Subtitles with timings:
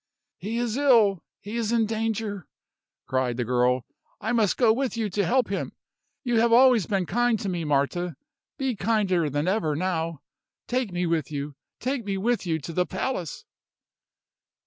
[0.39, 2.47] "He is ill he is in danger!"
[3.05, 3.85] cried the girl.
[4.19, 5.73] "I must go with you to help him.
[6.23, 8.15] You have always been kind to me, Marta
[8.57, 10.23] be kinder than ever now.
[10.65, 13.45] Take me with you take me with you to the palace!"